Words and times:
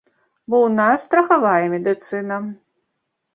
Бо 0.53 0.61
ў 0.67 0.69
нас 0.79 1.03
страхавая 1.07 1.67
медыцына. 1.75 2.41